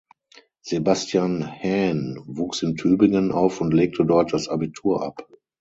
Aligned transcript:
Sebastian 0.63 1.43
Haen 1.45 2.17
wuchs 2.25 2.63
in 2.63 2.75
Tübingen 2.75 3.31
auf 3.31 3.61
und 3.61 3.71
legte 3.71 4.03
dort 4.03 4.33
das 4.33 4.47
Abitur 4.47 5.03
ab. 5.05 5.27